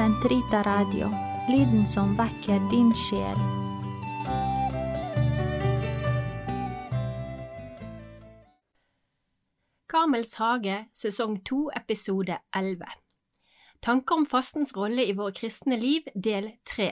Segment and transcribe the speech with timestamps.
[0.00, 1.10] Sentrita Radio,
[1.48, 3.36] lyden som vekker din sjel.
[9.92, 12.88] Kamels hage, sesong 2, episode 11
[13.84, 16.86] Tanker om fastens rolle i våre kristne liv, del 3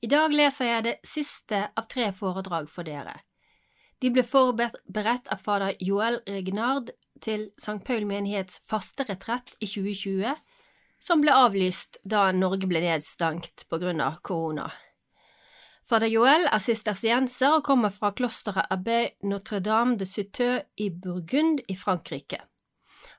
[0.00, 3.18] I dag leser jeg det siste av tre foredrag for dere.
[4.00, 7.82] De ble forberedt av fader Joel Regnard til St.
[7.84, 10.32] Paul menighets faste retrett i 2020,
[11.00, 14.68] som ble avlyst da Norge ble nedstengt på grunn av korona.
[15.88, 21.74] Fader Joel er sistersienser og kommer fra klosteret Abbé Notre-Dame de Citeaux i Burgund i
[21.74, 22.38] Frankrike.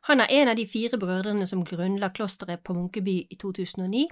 [0.07, 4.07] Han er en av de fire brødrene som grunnla klosteret på Munkeby i 2009,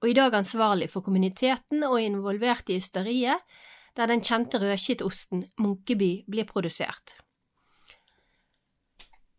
[0.00, 3.44] og i dag ansvarlig for kommuniteten og involvert i ysteriet,
[3.96, 7.18] der den kjente rødkittosten Munkeby blir produsert.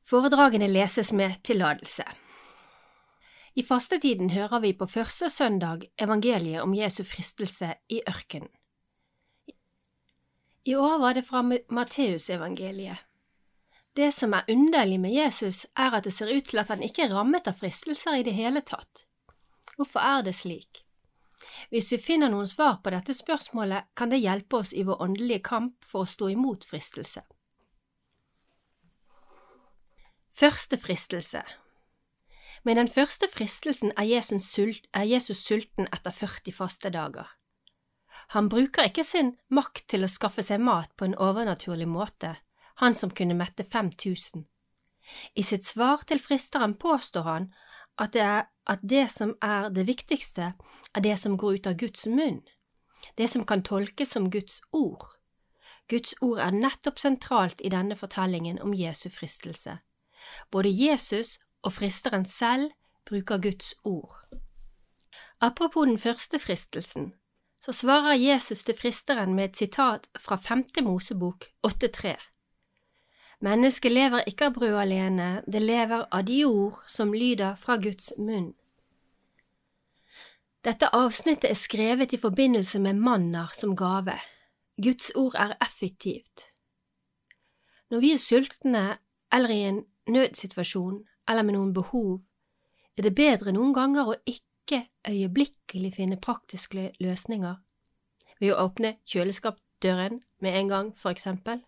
[0.05, 2.05] Foredragene leses med tillatelse.
[3.55, 8.49] I fastetiden hører vi på første søndag evangeliet om Jesu fristelse i ørkenen.
[10.65, 12.97] I år var det fra Matteusevangeliet.
[13.93, 17.03] Det som er underlig med Jesus, er at det ser ut til at han ikke
[17.03, 19.03] er rammet av fristelser i det hele tatt.
[19.75, 20.81] Hvorfor er det slik?
[21.69, 25.43] Hvis vi finner noen svar på dette spørsmålet, kan det hjelpe oss i vår åndelige
[25.45, 27.21] kamp for å stå imot fristelse.
[30.33, 31.43] Første fristelse
[32.63, 37.27] Med den første fristelsen er Jesus, sult, er Jesus sulten etter 40 faste dager.
[38.31, 42.37] Han bruker ikke sin makt til å skaffe seg mat på en overnaturlig måte,
[42.79, 44.45] han som kunne mette 5000.
[45.35, 47.49] I sitt svar til fristeren påstår han
[47.99, 50.53] at det, er, at det som er det viktigste,
[50.95, 52.41] er det som går ut av Guds munn,
[53.19, 55.03] det som kan tolkes som Guds ord.
[55.91, 59.81] Guds ord er nettopp sentralt i denne fortellingen om Jesu fristelse.
[60.49, 62.71] Både Jesus og fristeren selv
[63.05, 64.25] bruker Guds ord.
[65.41, 67.13] Apropos den første fristelsen,
[67.61, 72.15] så svarer Jesus til fristeren med et sitat fra femte Mosebok 8.3.
[73.43, 78.13] Mennesket lever ikke av brød alene, det lever av de ord som lyder fra Guds
[78.17, 78.53] munn.
[80.63, 84.15] Dette avsnittet er skrevet i forbindelse med manner som gave.
[84.79, 86.47] Guds ord er effektivt.
[87.91, 88.85] Når vi er sultne
[89.33, 92.21] eller i en nødsituasjon eller med noen behov,
[92.97, 97.59] er det bedre noen ganger å ikke øyeblikkelig finne praktiske løsninger
[98.39, 101.63] ved å åpne kjøleskapsdøren med en gang, for eksempel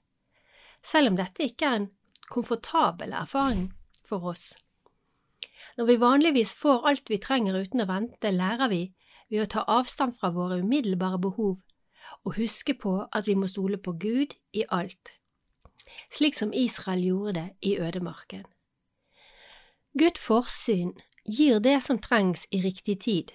[0.86, 1.90] selv om dette ikke er en
[2.30, 3.70] komfortabel erfaring
[4.06, 4.54] for oss.
[5.78, 8.84] Når vi vanligvis får alt vi trenger uten å vente, lærer vi
[9.32, 11.58] ved å ta avstand fra våre umiddelbare behov
[12.22, 15.16] og huske på at vi må stole på Gud i alt,
[16.14, 18.46] slik som Israel gjorde det i ødemarken.
[19.96, 20.90] Guds forsyn
[21.24, 23.30] gir det som trengs i riktig tid.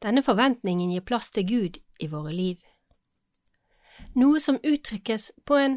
[0.00, 2.62] Denne forventningen gir plass til Gud i våre liv.
[4.16, 5.74] Noe som uttrykkes på en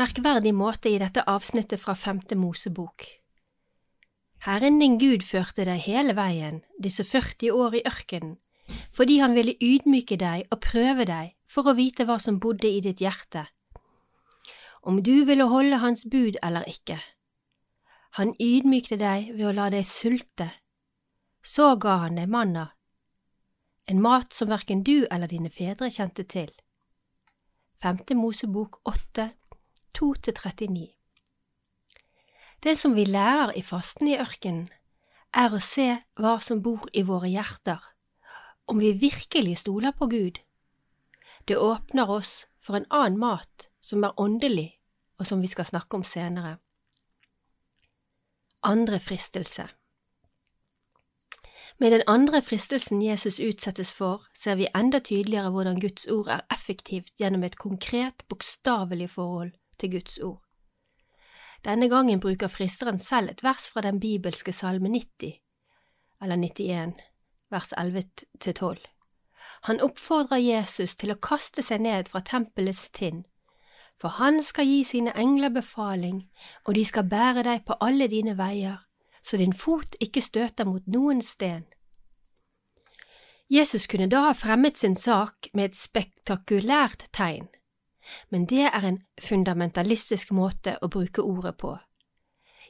[0.00, 3.04] merkverdig måte i dette avsnittet fra femte Mosebok.
[4.48, 8.38] Herren din Gud førte deg hele veien, disse 40 år i ørkenen,
[8.96, 12.80] fordi han ville ydmyke deg og prøve deg for å vite hva som bodde i
[12.80, 13.44] ditt hjerte,
[14.80, 16.96] om du ville holde hans bud eller ikke.
[18.16, 20.48] Han ydmykte deg ved å la deg sulte,
[21.44, 22.70] så ga han deg manna,
[23.88, 26.50] en mat som verken du eller dine fedre kjente til.
[27.80, 29.30] Femte Mosebok 8,
[29.96, 30.88] 2–39
[32.64, 34.66] Det som vi lærer i fasten i ørkenen,
[35.32, 35.88] er å se
[36.18, 37.80] hva som bor i våre hjerter,
[38.68, 40.40] om vi virkelig stoler på Gud.
[41.48, 44.74] Det åpner oss for en annen mat som er åndelig,
[45.18, 46.58] og som vi skal snakke om senere.
[48.62, 49.68] Andre fristelse
[51.78, 56.40] Med den andre fristelsen Jesus utsettes for, ser vi enda tydeligere hvordan Guds ord er
[56.50, 60.42] effektivt gjennom et konkret, bokstavelig forhold til Guds ord.
[61.64, 65.38] Denne gangen bruker fristeren selv et vers fra den bibelske salme 90,
[66.22, 66.92] eller 91,
[67.50, 68.78] vers 11–12.
[69.62, 73.22] Han oppfordrer Jesus til å kaste seg ned fra tempelets tind,
[74.00, 76.22] for han skal gi sine engler befaling,
[76.64, 78.78] og de skal bære deg på alle dine veier,
[79.22, 81.66] så din fot ikke støter mot noen sten.
[83.50, 87.48] Jesus kunne da ha fremmet sin sak med et spektakulært tegn,
[88.30, 91.78] men det er en fundamentalistisk måte å bruke ordet på.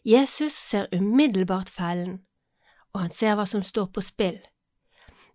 [0.07, 2.21] Jesus ser umiddelbart fellen,
[2.95, 4.39] og han ser hva som står på spill.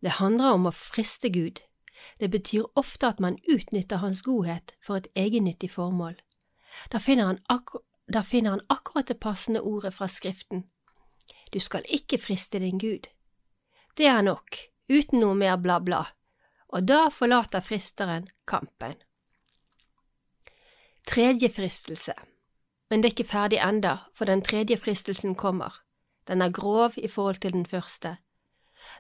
[0.03, 1.59] Det handler om å friste Gud.
[2.19, 6.15] Det betyr ofte at man utnytter Hans godhet for et egennyttig formål.
[6.91, 7.39] Da finner
[8.13, 10.63] da finner han akkurat det passende ordet fra Skriften.
[11.53, 13.07] Du skal ikke friste din Gud.
[13.97, 14.57] Det er nok,
[14.89, 16.03] uten noe mer bla, bla,
[16.67, 18.95] og da forlater fristeren kampen.
[21.07, 22.13] Tredje fristelse
[22.89, 25.81] Men det er ikke ferdig enda, for den tredje fristelsen kommer.
[26.27, 28.17] Den er grov i forhold til den første.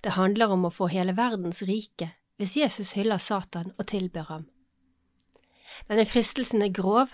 [0.03, 4.47] Det handler om å få hele verdens rike hvis Jesus hyller Satan og tilber ham.
[5.89, 7.13] Denne fristelsen er grov,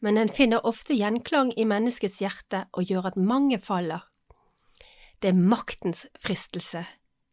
[0.00, 4.06] men den finner ofte gjenklang i menneskets hjerte og gjør at mange faller.
[5.22, 6.86] Det er maktens fristelse,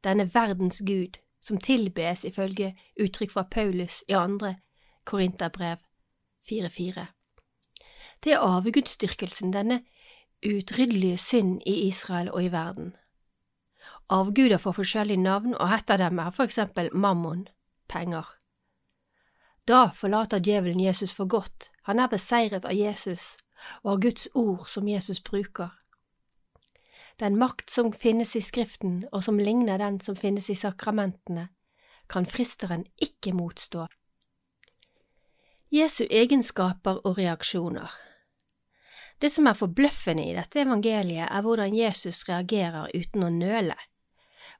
[0.03, 4.57] denne verdens gud, som tilbes ifølge uttrykk fra Paulus i andre
[5.07, 5.77] Korinterbrev
[6.49, 7.05] 4.4.
[8.23, 9.83] Det er avgudsdyrkelsen, denne
[10.45, 12.95] utryddelige synd i Israel og i verden.
[14.09, 17.47] Avguder får forskjellige navn, og et av dem er for eksempel mammon,
[17.91, 18.29] penger.
[19.67, 23.35] Da forlater djevelen Jesus for godt, han er beseiret av Jesus
[23.83, 25.73] og av Guds ord som Jesus bruker.
[27.19, 31.49] Den makt som finnes i Skriften og som ligner den som finnes i sakramentene,
[32.07, 33.87] kan fristeren ikke motstå.
[35.73, 37.91] Jesu egenskaper og reaksjoner
[39.19, 43.75] Det som er forbløffende i dette evangeliet, er hvordan Jesus reagerer uten å nøle,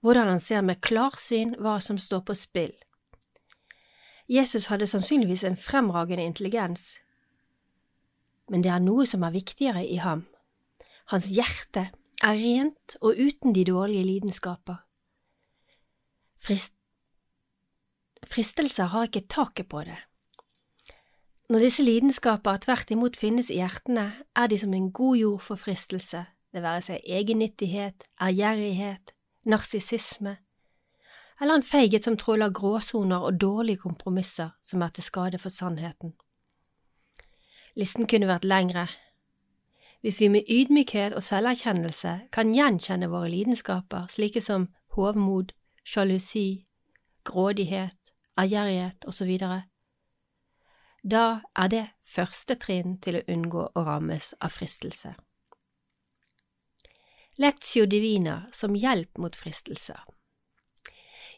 [0.01, 2.74] hvordan han ser med klarsyn hva som står på spill.
[4.28, 6.98] Jesus hadde sannsynligvis en fremragende intelligens,
[8.51, 10.25] men det er noe som er viktigere i ham.
[11.12, 11.89] Hans hjerte
[12.24, 14.84] er rent og uten de dårlige lidenskaper.
[16.40, 16.74] Frist
[18.28, 19.98] Fristelser har ikke taket på det.
[21.50, 25.56] Når disse lidenskaper tvert imot finnes i hjertene, er de som en god jord for
[25.56, 29.13] fristelse, det være seg egennyttighet, ærgjerrighet,
[29.48, 30.38] narsissisme,
[31.42, 36.16] eller en feighet som tråler gråsoner og dårlige kompromisser som er til skade for sannheten.
[37.78, 38.88] Listen kunne vært lengre.
[40.02, 44.68] Hvis vi med ydmykhet og selverkjennelse kan gjenkjenne våre lidenskaper, slike som
[44.98, 45.54] hovmod,
[45.86, 46.66] sjalusi,
[47.24, 47.98] grådighet,
[48.40, 49.38] ærgjerrighet osv.,
[51.04, 55.14] da er det første trinn til å unngå å rammes av fristelse.
[57.38, 60.00] Lectio divina som hjelp mot fristelser.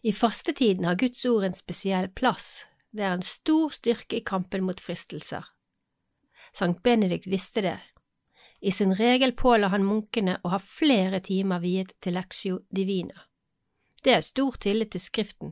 [0.01, 4.63] I fastetiden har Guds ord en spesiell plass, det er en stor styrke i kampen
[4.63, 5.43] mot fristelser.
[6.55, 7.77] Sankt Benedikt visste det.
[8.61, 13.25] I sin regel påla han munkene å ha flere timer viet til lectio divina.
[14.03, 15.51] Det er stor tillit til Skriften.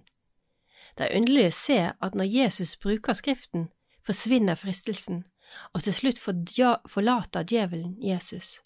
[0.96, 3.68] Det er underlig å se at når Jesus bruker Skriften,
[4.08, 5.26] forsvinner fristelsen,
[5.76, 8.62] og til slutt forlater djevelen Jesus.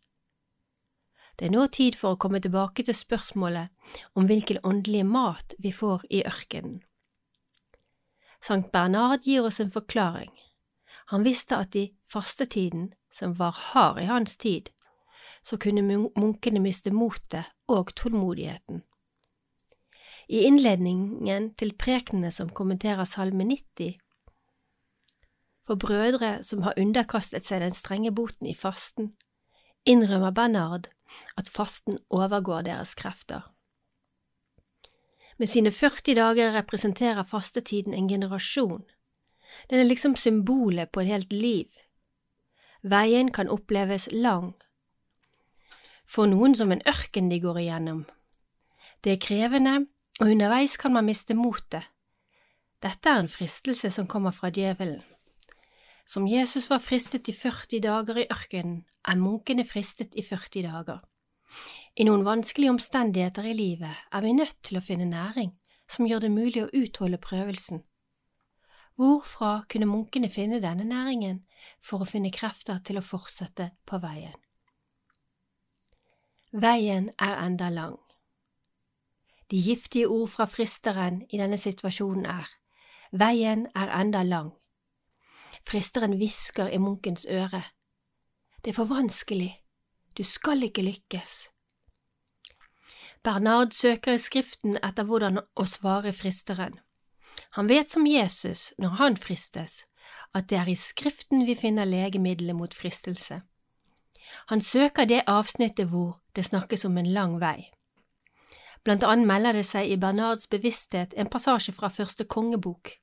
[1.41, 3.71] Det er nå tid for å komme tilbake til spørsmålet
[4.13, 6.75] om hvilken åndelig mat vi får i ørkenen.
[8.45, 10.29] Sankt Bernard gir oss en forklaring.
[11.09, 14.69] Han visste at i fastetiden, som var hard i hans tid,
[15.41, 15.81] så kunne
[16.13, 18.83] munkene miste motet og tålmodigheten.
[20.29, 23.97] I innledningen til prekenene som kommenterer Salme 90,
[25.65, 29.15] for brødre som har underkastet seg den strenge boten i fasten,
[29.85, 30.89] innrømmer Bernard
[31.37, 33.41] at fasten overgår deres krefter.
[35.37, 38.83] Med sine 40 dager representerer fastetiden en generasjon.
[39.69, 41.67] Den er liksom symbolet på et helt liv.
[42.83, 44.53] Veien kan oppleves lang.
[46.05, 48.05] For noen som en ørken de går igjennom.
[49.03, 49.85] Det er krevende,
[50.19, 51.87] og underveis kan man miste motet.
[52.81, 55.01] Dette er en fristelse som kommer fra djevelen.
[56.05, 60.99] Som Jesus var fristet i 40 dager i ørkenen, er munkene fristet i 40 dager.
[61.95, 65.51] I noen vanskelige omstendigheter i livet er vi nødt til å finne næring
[65.91, 67.81] som gjør det mulig å utholde prøvelsen.
[68.95, 71.41] Hvorfra kunne munkene finne denne næringen
[71.83, 74.37] for å finne krefter til å fortsette på veien?
[76.51, 77.97] Veien er enda lang.
[79.51, 82.51] De giftige ord fra fristeren i denne situasjonen er
[83.11, 84.53] Veien er enda lang.
[85.67, 87.63] Fristeren hvisker i munkens øre.
[88.63, 89.53] Det er for vanskelig,
[90.17, 91.49] du skal ikke lykkes.
[93.23, 96.79] Bernard søker i Skriften etter hvordan å svare fristeren.
[97.57, 99.83] Han vet som Jesus, når han fristes,
[100.33, 103.41] at det er i Skriften vi finner legemiddelet mot fristelse.
[104.49, 107.69] Han søker det avsnittet hvor det snakkes om en lang vei.
[108.83, 112.95] Blant annet melder det seg i Bernards bevissthet en passasje fra første kongebok.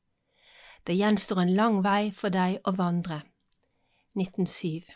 [0.89, 3.19] Det gjenstår en lang vei for deg å vandre.
[4.17, 4.89] 1907.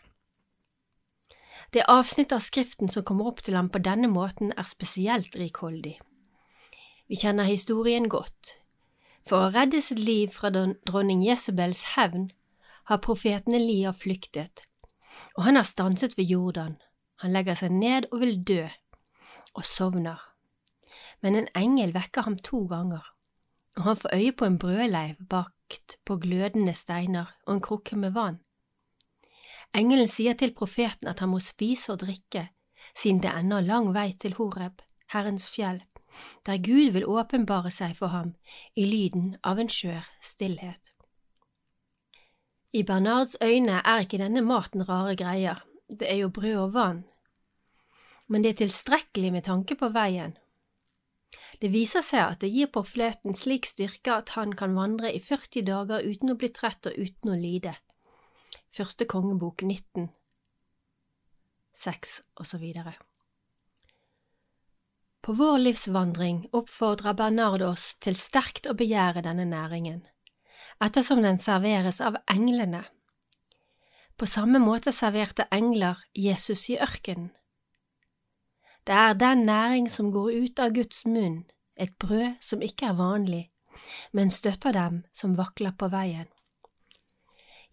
[1.76, 5.98] Det avsnittet av Skriften som kommer opp til ham på denne måten, er spesielt rikholdig.
[7.12, 8.54] Vi kjenner historien godt.
[9.28, 12.30] For å redde sitt liv fra dronning Jesabels hevn
[12.88, 14.64] har profeten Elia flyktet,
[15.36, 16.78] og han har stanset ved Jordan.
[17.20, 18.64] Han legger seg ned og vil dø,
[19.52, 20.28] og sovner.
[21.20, 23.04] men en engel vekker ham to ganger,
[23.76, 25.20] og han får øye på en brødleiv
[25.72, 28.40] bakt på glødende steiner og en krukke med vann.
[29.74, 32.50] Engelen sier til profeten at han må spise og drikke,
[32.94, 35.80] siden det ennå er lang vei til Horeb, Herrens fjell,
[36.46, 38.34] der Gud vil åpenbare seg for ham
[38.76, 40.92] i lyden av en skjør stillhet.
[42.72, 47.04] I Bernards øyne er ikke denne maten rare greier, det er jo brød og vann,
[48.28, 50.36] men det er tilstrekkelig med tanke på veien.
[51.60, 55.64] Det viser seg at det gir profeten slik styrke at han kan vandre i 40
[55.68, 57.76] dager uten å bli trett og uten å lide.
[58.72, 60.08] Første kongebok 19,
[61.76, 62.64] 6 osv.
[65.22, 70.00] På vår livsvandring oppfordrer Bernard oss til sterkt å begjære denne næringen,
[70.82, 72.82] ettersom den serveres av englene.
[74.18, 77.30] På samme måte serverte engler Jesus i ørkenen.
[78.86, 81.44] Det er den næring som går ut av Guds munn,
[81.76, 83.50] et brød som ikke er vanlig,
[84.12, 86.26] men støtter dem som vakler på veien.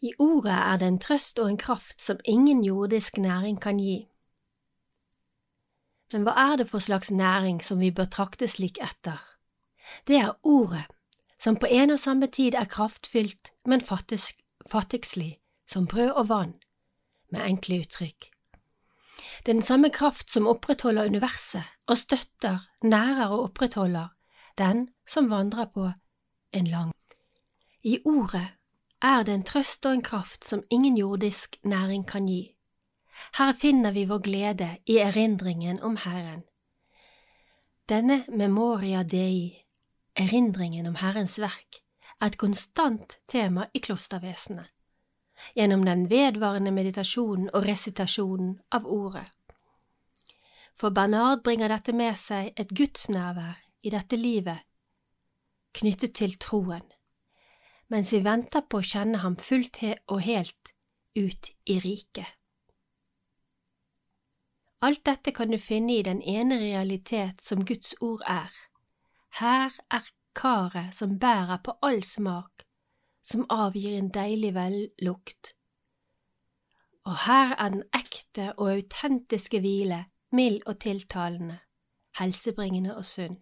[0.01, 4.07] I ordet er det en trøst og en kraft som ingen jordisk næring kan gi.
[6.13, 9.19] Men hva er det for slags næring som vi bør trakte slik etter?
[10.07, 10.85] Det er ordet,
[11.39, 16.53] som på en og samme tid er kraftfylt, men fattigslig, som brød og vann,
[17.31, 18.31] med enkle uttrykk.
[19.45, 24.07] Det er den samme kraft som opprettholder universet og støtter, nærer og opprettholder
[24.57, 25.91] den som vandrer på
[26.53, 26.93] en lang.
[27.83, 28.47] I ordet
[29.01, 32.55] er det en trøst og en kraft som ingen jordisk næring kan gi.
[33.37, 36.43] Her finner vi vår glede i erindringen om Herren.
[37.89, 39.65] Denne memoria dei,
[40.15, 41.81] erindringen om Herrens verk,
[42.21, 44.67] er et konstant tema i klostervesenet
[45.55, 49.27] gjennom den vedvarende meditasjonen og resitasjonen av ordet.
[50.79, 54.63] For Bernard bringer dette med seg et gudsnærvær i dette livet,
[55.75, 56.85] knyttet til troen,
[57.91, 60.73] mens vi venter på å kjenne ham fullt og helt
[61.19, 62.35] ut i riket.
[64.81, 68.53] Alt dette kan du finne i den ene realitet som Guds ord er.
[69.41, 72.63] Her er karet som bærer på all smak,
[73.31, 75.53] som avgir en deilig vellukt.
[77.05, 81.59] Og her er den ekte og autentiske hvile, mild og tiltalende,
[82.19, 83.37] helsebringende og sunn.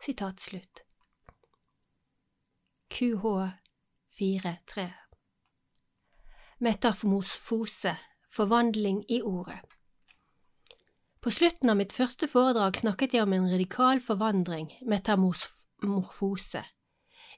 [0.00, 0.82] Sitat slutt.
[2.90, 3.24] QH
[4.20, 4.88] 4.3
[6.60, 7.94] Metamorfose,
[8.32, 9.60] forvandling i ordet.
[11.20, 16.64] På slutten av mitt første foredrag snakket jeg om en radikal forvandring, metamorfose,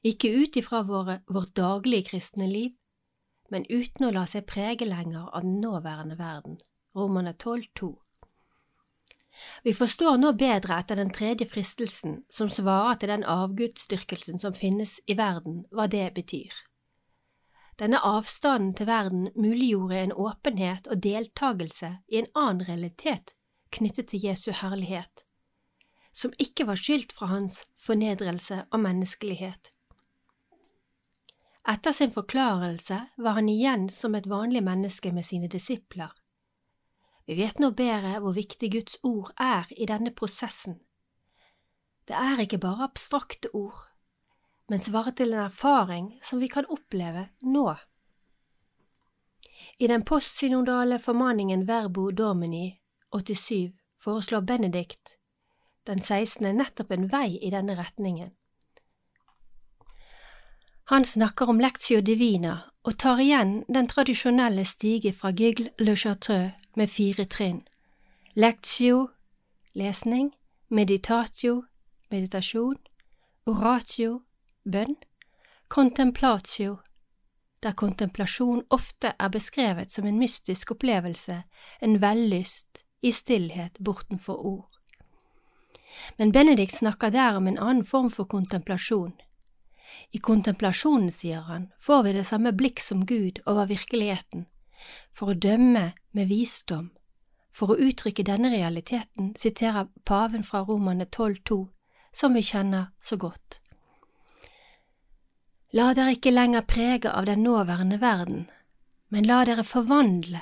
[0.03, 2.73] ikke ut ifra vårt daglige kristne liv,
[3.51, 6.57] men uten å la seg prege lenger av den nåværende verden.
[6.97, 7.93] Romerne 12,2
[9.65, 14.99] Vi forstår nå bedre etter den tredje fristelsen, som svarer til den avgudsdyrkelsen som finnes
[15.07, 16.53] i verden, hva det betyr.
[17.81, 23.33] Denne avstanden til verden muliggjorde en åpenhet og deltagelse i en annen realitet
[23.73, 25.25] knyttet til Jesu herlighet,
[26.13, 29.73] som ikke var skyldt fra hans fornedrelse av menneskelighet.
[31.69, 36.11] Etter sin forklarelse var han igjen som et vanlig menneske med sine disipler.
[37.27, 40.81] Vi vet nå bedre hvor viktig Guds ord er i denne prosessen.
[42.09, 43.79] Det er ikke bare abstrakte ord,
[44.69, 47.69] men svarer til en erfaring som vi kan oppleve nå.
[49.79, 52.81] I den postsynodale formaningen Verbo Domini
[53.15, 53.71] 87
[54.03, 55.17] foreslår Benedikt
[55.87, 56.57] den 16.
[56.57, 58.35] nettopp en vei i denne retningen.
[60.85, 66.53] Han snakker om lectio divina og tar igjen den tradisjonelle stige fra Gigle le Chartreux
[66.77, 67.63] med fire trinn.
[68.35, 69.09] Lectio
[69.75, 70.33] lesning,
[70.69, 71.63] meditatio
[72.11, 72.77] meditasjon,
[73.47, 74.23] oratio
[74.65, 74.97] bønn,
[75.69, 76.79] contemplatio
[77.63, 81.43] der kontemplasjon ofte er beskrevet som en mystisk opplevelse,
[81.81, 84.69] en vellyst i stillhet bortenfor ord.
[86.19, 89.15] Men Benedikt snakker der om en annen form for kontemplasjon,
[90.13, 94.47] i kontemplasjonen, sier han, får vi det samme blikk som Gud over virkeligheten,
[95.13, 96.91] for å dømme med visdom.
[97.53, 101.67] For å uttrykke denne realiteten siterer paven fra Romane 12,2,
[102.13, 103.61] som vi kjenner så godt.
[105.73, 108.49] La dere ikke lenger prege av den nåværende verden,
[109.09, 110.41] men la dere forvandle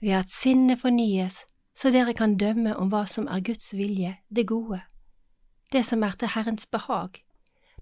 [0.00, 1.42] ved at sinnet fornyes
[1.76, 4.80] så dere kan dømme om hva som er Guds vilje, det gode,
[5.72, 7.20] det som er til Herrens behag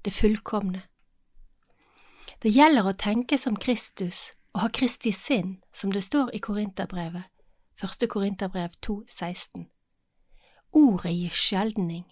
[0.04, 0.82] det fullkomne.
[2.42, 7.28] Det gjelder å tenke som Kristus og ha Kristi sinn, som det står i Korinterbrevet,
[7.80, 8.06] 1.
[8.08, 9.66] Korinterbrev 2,16.
[10.72, 12.06] Ordet gir skjeldning.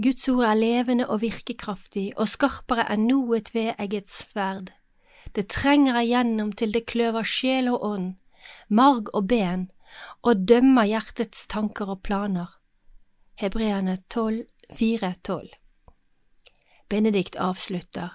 [0.00, 4.72] Guds ord er levende og virkekraftig og skarpere enn noe tveegget sverd.
[5.36, 8.08] Det trenger igjennom til det kløver sjel og ånd,
[8.68, 9.68] marg og ben,
[10.24, 12.48] og dømmer hjertets tanker og planer.
[13.36, 15.60] Hebreerne 12, 4-12
[16.90, 18.10] Benedikt avslutter.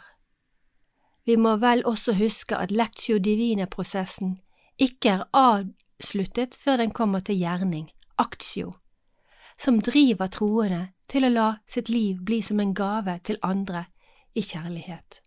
[1.25, 4.35] Vi må vel også huske at lectio divine-prosessen
[4.77, 7.87] ikke er avsluttet før den kommer til gjerning,
[8.19, 8.73] actio,
[9.57, 13.85] som driver troende til å la sitt liv bli som en gave til andre
[14.35, 15.21] i kjærlighet.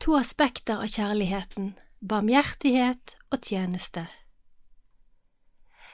[0.00, 4.08] To aspekter av kjærligheten, barmhjertighet og tjeneste.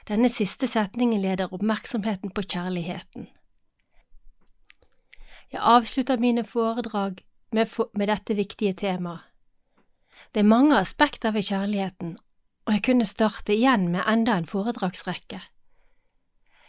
[0.07, 3.27] Denne siste setningen leder oppmerksomheten på kjærligheten.
[5.51, 9.23] Jeg avslutter mine foredrag med, med dette viktige temaet.
[10.33, 12.17] Det er mange aspekter ved kjærligheten,
[12.65, 15.39] og jeg kunne starte igjen med enda en foredragsrekke.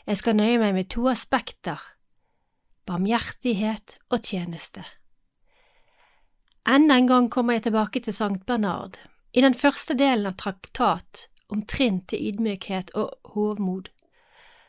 [0.06, 1.80] Jeg skal nøye meg med to aspekter,
[2.86, 4.84] barmhjertighet og tjeneste.
[6.68, 8.98] Enda en gang kommer jeg tilbake til Sankt Bernard.
[9.32, 13.88] I den første delen av traktat om trinn til ydmykhet og hovmod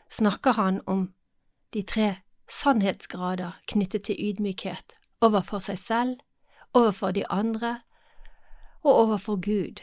[0.09, 1.09] snakker han om
[1.73, 2.09] de tre
[2.49, 6.19] sannhetsgrader knyttet til ydmykhet overfor seg selv,
[6.73, 7.79] overfor de andre
[8.83, 9.81] og overfor Gud.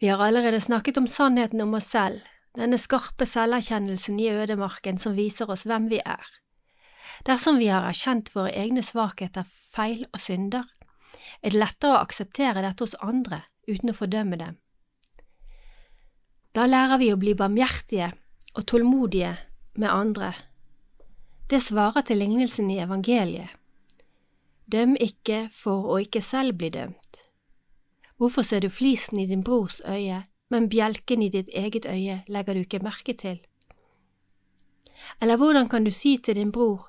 [0.00, 2.20] Vi har allerede snakket om sannheten om oss selv,
[2.56, 6.24] denne skarpe selverkjennelsen i ødemarken som viser oss hvem vi er.
[7.26, 10.66] Dersom vi har erkjent våre egne svakheter, feil og synder,
[11.42, 14.58] er det lettere å akseptere dette hos andre uten å fordømme dem.
[16.52, 18.10] Da lærer vi å bli barmhjertige
[18.58, 19.36] og tålmodige
[19.80, 20.32] med andre.
[21.52, 23.50] Det svarer til lignelsen i evangeliet.
[24.72, 27.18] Døm ikke for å ikke selv bli dømt.
[28.16, 32.56] Hvorfor ser du flisen i din brors øye, men bjelken i ditt eget øye legger
[32.56, 33.42] du ikke merke til?
[35.20, 36.88] Eller hvordan kan du si til din bror,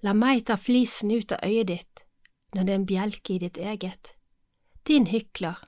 [0.00, 2.04] la meg ta flisen ut av øyet ditt,
[2.54, 4.14] når det er en bjelke i ditt eget?
[4.88, 5.60] Din hykler.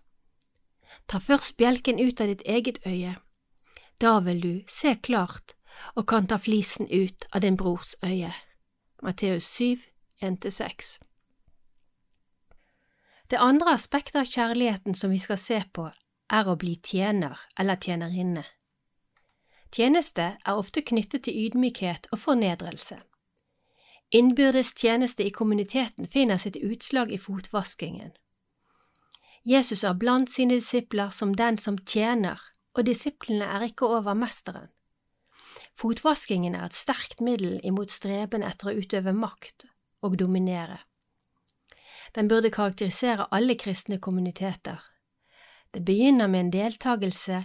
[1.05, 3.19] Ta først bjelken ut av ditt eget øye,
[4.01, 5.53] da vil du se klart
[5.95, 8.33] og kan ta flisen ut av din brors øye.
[9.03, 9.77] Matteus 7,
[10.23, 10.99] 1–6
[13.31, 15.91] Det andre aspektet av kjærligheten som vi skal se på,
[16.31, 18.45] er å bli tjener eller tjenerinne.
[19.73, 22.99] Tjeneste er ofte knyttet til ydmykhet og fornedrelse.
[24.13, 28.13] Innbyrdes tjeneste i kommuniteten finner sitt utslag i fotvaskingen.
[29.45, 32.39] Jesus er blant sine disipler som den som tjener,
[32.77, 34.69] og disiplene er ikke over mesteren.
[35.79, 39.67] Fotvaskingen er et sterkt middel imot streben etter å utøve makt
[40.03, 40.83] og dominere.
[42.15, 44.83] Den burde karakterisere alle kristne kommuniteter.
[45.73, 47.45] Det begynner med en deltakelse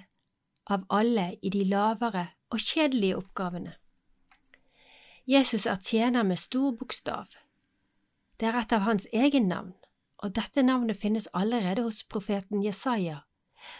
[0.67, 3.73] av alle i de lavere og kjedelige oppgavene.
[5.27, 7.27] Jesus er tjener med stor bokstav.
[8.39, 9.73] Det er et av hans egen navn,
[10.23, 13.21] og dette navnet finnes allerede hos profeten Jesaja,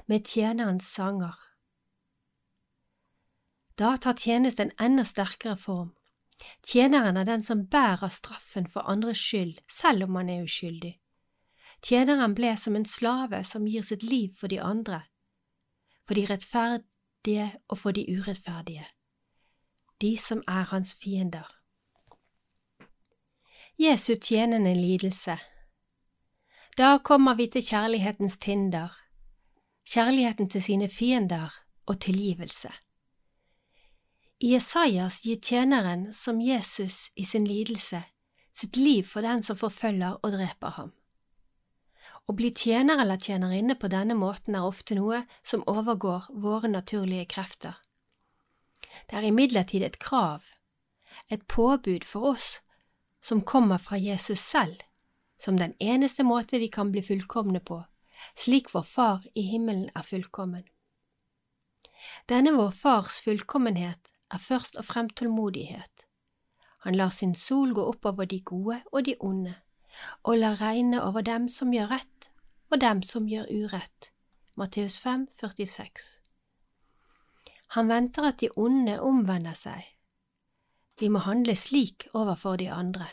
[0.07, 1.35] med tjenerens sanger.
[3.77, 5.93] Da tar tjeneste en enda sterkere form.
[6.65, 10.95] Tjeneren er den som bærer straffen for andres skyld, selv om han er uskyldig.
[11.81, 15.03] Tjeneren ble som en slave som gir sitt liv for de andre,
[16.07, 18.87] for de rettferdige og for de urettferdige,
[20.01, 21.45] de som er hans fiender.
[23.77, 25.37] Jesu tjenende lidelse
[26.77, 28.89] Da kommer vi til kjærlighetens tinder,
[29.85, 31.53] kjærligheten til sine fiender
[31.85, 32.69] og tilgivelse.
[34.39, 38.03] Jesajas gir tjeneren som Jesus i sin lidelse
[38.57, 40.93] sitt liv for den som forfølger og dreper ham.
[42.27, 47.27] Å bli tjener eller tjenerinne på denne måten er ofte noe som overgår våre naturlige
[47.35, 47.77] krefter.
[49.07, 50.43] Det er imidlertid et krav,
[51.29, 52.49] et påbud for oss
[53.21, 54.81] som kommer fra Jesus selv,
[55.39, 57.83] som den eneste måte vi kan bli fullkomne på,
[58.35, 60.65] slik vår Far i himmelen er fullkommen.
[62.29, 66.05] Denne vår Fars fullkommenhet er først og fremst tålmodighet.
[66.85, 69.55] Han lar sin sol gå opp over de gode og de onde
[70.23, 72.29] og lar regne over dem som gjør rett
[72.71, 74.11] og dem som gjør urett.
[74.57, 76.21] Matteus 5, 46
[77.75, 79.85] Han venter at de onde omvender seg.
[80.99, 83.07] Vi må handle slik overfor de andre.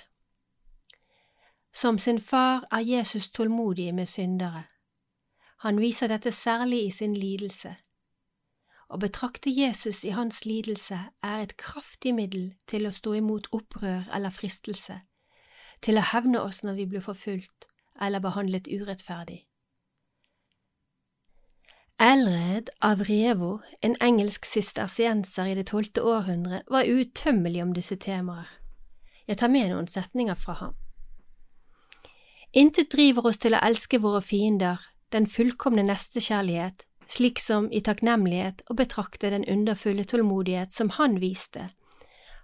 [1.72, 4.64] Som sin far er Jesus tålmodig med syndere.
[5.58, 7.76] Han viser dette særlig i sin lidelse.
[8.88, 14.06] Å betrakte Jesus i hans lidelse er et kraftig middel til å stå imot opprør
[14.12, 15.00] eller fristelse
[15.84, 17.66] til å hevne oss når vi blir forfulgt
[18.00, 19.44] eller behandlet urettferdig.
[22.00, 28.48] Elred av Revo, en engelsk sistersienser i det tolvte århundre, var uuttømmelig om disse temaer.
[29.28, 30.74] Jeg tar med noen setninger fra ham.
[32.52, 34.82] Intet driver oss til å elske våre fiender,
[35.14, 41.68] den fullkomne nestekjærlighet, slik som i takknemlighet å betrakte den underfulle tålmodighet som han viste,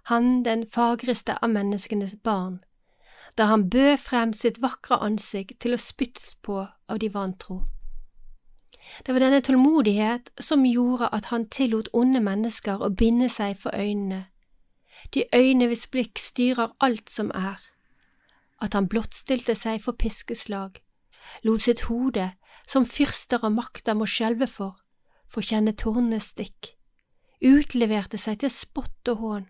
[0.09, 2.61] han den fagreste av menneskenes barn,
[3.37, 7.61] da han bød frem sitt vakre ansikt til å spyttes på av de vantro.
[9.05, 13.75] Det var denne tålmodighet som gjorde at han tillot onde mennesker å binde seg for
[13.77, 14.25] øynene,
[15.13, 17.61] de øyne hvis blikk styrer alt som er,
[18.61, 20.81] at han blottstilte seg for piskeslag,
[21.43, 22.31] lot sitt hode,
[22.71, 24.77] som fyrster og makta må skjelve for,
[25.27, 26.75] for kjenne tornenes stikk,
[27.43, 29.49] utleverte seg til spott og hån.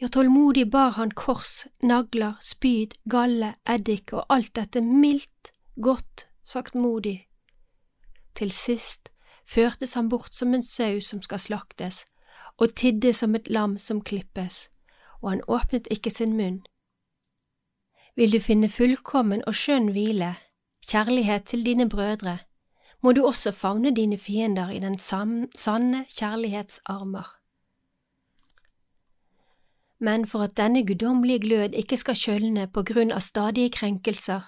[0.00, 7.18] Ja, tålmodig bar han kors, nagler, spyd, galle, eddik og alt dette mildt, godt, saktmodig
[8.40, 9.10] til sist
[9.44, 12.04] førtes han bort som en sau som skal slaktes,
[12.60, 14.68] og tidde som et lam som klippes,
[15.20, 16.60] og han åpnet ikke sin munn.
[18.16, 20.34] Vil du finne fullkommen og skjønn hvile,
[20.90, 22.38] kjærlighet til dine brødre,
[23.02, 27.36] må du også favne dine fiender i den sanne kjærlighets armer.
[29.98, 34.40] Men for at denne guddommelige glød ikke skal kjølne på grunn av stadige krenkelser,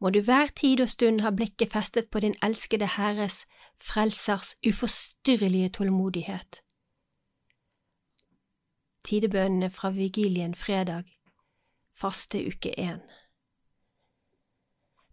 [0.00, 3.46] må du hver tid og stund ha blikket festet på din elskede Herres,
[3.78, 6.60] Frelsers uforstyrrelige tålmodighet.
[9.04, 11.04] Tidebønnene fra vigilien fredag,
[11.94, 13.00] faste uke én.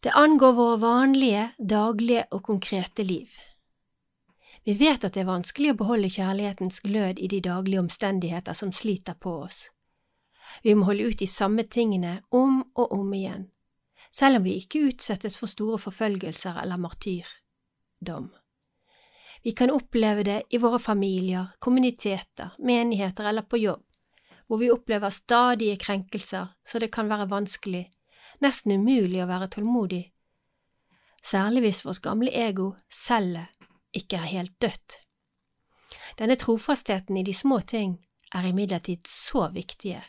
[0.06, 3.32] Det angår våre vanlige, daglige og konkrete liv.
[4.66, 8.74] Vi vet at det er vanskelig å beholde kjærlighetens glød i de daglige omstendigheter som
[8.74, 9.64] sliter på oss.
[10.62, 13.50] Vi må holde ut de samme tingene om og om igjen
[14.16, 18.30] selv om vi ikke utsettes for store forfølgelser eller martyrdom.
[19.44, 23.84] Vi kan oppleve det i våre familier, kommuniteter, menigheter eller på jobb,
[24.48, 27.86] hvor vi opplever stadige krenkelser så det kan være vanskelig,
[28.44, 30.04] nesten umulig å være tålmodig,
[31.26, 33.52] særlig hvis vårt gamle ego, cellet,
[33.96, 35.00] ikke er helt dødt.
[36.20, 37.98] Denne trofastheten i de små ting
[38.36, 40.04] er imidlertid så viktige.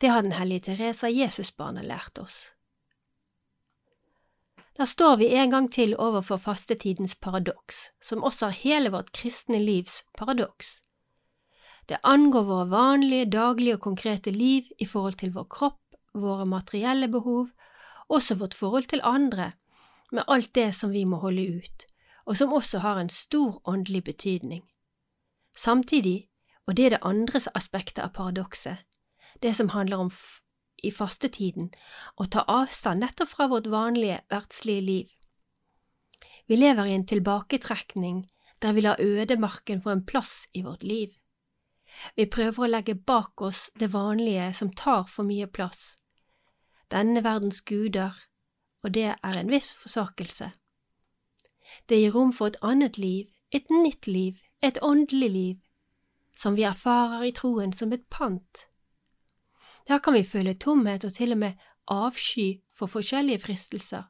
[0.00, 2.54] Det har den hellige Teresa Jesusbarnet lært oss.
[4.74, 9.60] Da står vi en gang til overfor fastetidens paradoks, som også er hele vårt kristne
[9.62, 10.80] livs paradoks.
[11.86, 15.83] Det angår våre vanlige, daglige og konkrete liv i forhold til vår kropp,
[16.14, 17.48] våre materielle behov,
[18.08, 19.52] også vårt forhold til andre,
[20.12, 21.86] med alt det som vi må holde ut,
[22.26, 24.62] og som også har en stor åndelig betydning.
[25.56, 26.28] Samtidig,
[26.66, 28.76] og det er det andres aspektet av paradokset,
[29.42, 30.12] det som handler om
[30.84, 31.70] i fastetiden
[32.20, 35.10] å ta avstand nettopp fra vårt vanlige verdslige liv.
[36.46, 38.24] Vi lever i en tilbaketrekning
[38.62, 41.12] der vi lar ødemarken få en plass i vårt liv.
[42.16, 45.98] Vi prøver å legge bak oss det vanlige som tar for mye plass,
[46.90, 48.12] denne verdens guder,
[48.82, 50.50] og det er en viss forsakelse.
[51.88, 55.56] Det gir rom for et annet liv, et nytt liv, et åndelig liv,
[56.36, 58.66] som vi erfarer i troen som et pant
[59.88, 61.52] der kan vi føle tomhet og til og med
[61.88, 64.08] avsky for forskjellige fristelser,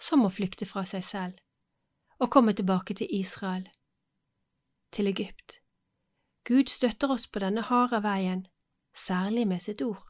[0.00, 1.40] som å flykte fra seg selv
[2.20, 3.68] og komme tilbake til Israel,
[4.92, 5.60] til Egypt.
[6.44, 8.46] Gud støtter oss på denne harde veien,
[8.96, 10.09] særlig med sitt ord.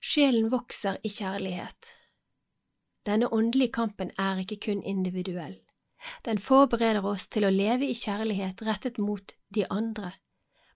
[0.00, 1.92] Sjelen vokser i kjærlighet.
[3.06, 5.60] Denne åndelige kampen er ikke kun individuell.
[6.24, 10.14] Den forbereder oss til å leve i kjærlighet rettet mot de andre,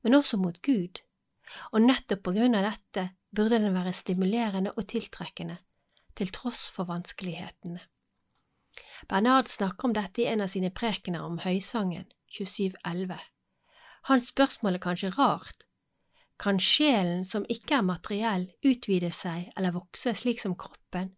[0.04, 1.00] men også mot Gud
[1.72, 5.58] og nettopp på grunn av dette burde den være stimulerende og tiltrekkende,
[6.14, 7.82] til tross for vanskelighetene.
[9.10, 13.18] Bernard snakker om dette i en av sine prekener om Høysangen, 2711.
[14.08, 15.66] Hans spørsmål er kanskje rart.
[16.36, 21.12] Kan sjelen som ikke er materiell, utvide seg eller vokse slik som kroppen?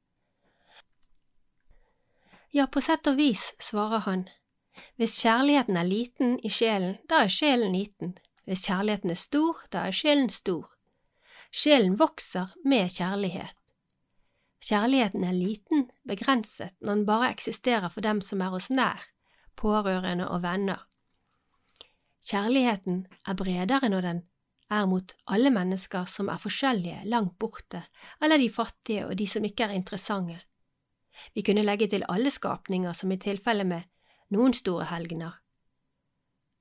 [2.53, 4.27] Ja, på sett og vis, svarer han.
[5.01, 9.87] Hvis kjærligheten er liten i sjelen, da er sjelen liten, hvis kjærligheten er stor, da
[9.89, 10.69] er sjelen stor.
[11.51, 13.57] Sjelen vokser med kjærlighet.
[14.67, 19.05] Kjærligheten er liten, begrenset, når den bare eksisterer for dem som er oss nær,
[19.57, 20.87] pårørende og venner.
[22.27, 24.23] Kjærligheten er bredere når den
[24.71, 27.83] er mot alle mennesker som er forskjellige, langt borte,
[28.23, 30.41] eller de fattige og de som ikke er interessante.
[31.35, 33.87] Vi kunne legge til alle skapninger, som i tilfelle med
[34.35, 35.39] noen store helgener,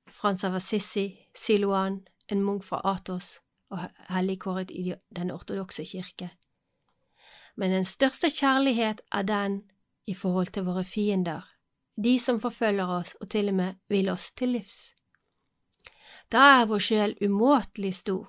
[0.06, 3.40] Frans av Assisi, Siloan, en munk fra Atos
[3.74, 6.30] og helligkåret i den ortodokse kirke.
[7.56, 9.62] Men den største kjærlighet er den
[10.06, 11.42] i forhold til våre fiender,
[11.96, 14.94] de som forfølger oss og til og med vil oss til livs.
[16.32, 18.28] Da er vår sjel umåtelig stor,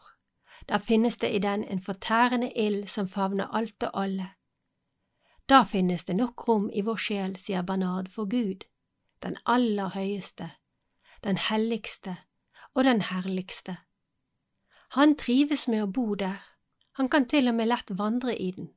[0.70, 4.28] da finnes det i den en fortærende ild som favner alt og alle.
[5.50, 8.68] Da finnes det nok rom i vår sjel, sier Bernard, for Gud,
[9.24, 10.52] den aller høyeste,
[11.24, 12.18] den helligste
[12.76, 13.78] og den herligste.
[14.96, 16.44] Han trives med å bo der,
[17.00, 18.70] han kan til og med lett vandre i den.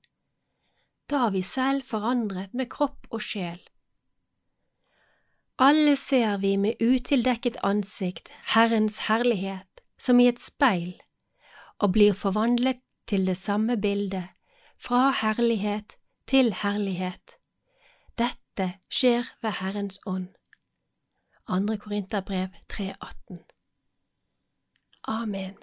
[1.11, 3.61] Da er vi selv forandret med kropp og sjel.
[5.61, 10.94] Alle ser vi med utildekket ansikt Herrens herlighet som i et speil,
[11.77, 14.31] og blir forvandlet til det samme bildet,
[14.81, 17.37] fra herlighet til herlighet.
[18.16, 20.31] Dette skjer ved Herrens ånd.
[21.46, 23.44] Andre Korinterbrev 3,18
[25.05, 25.57] Amen.